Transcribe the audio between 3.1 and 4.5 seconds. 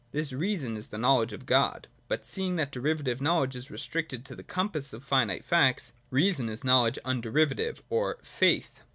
knowledge is restricted to the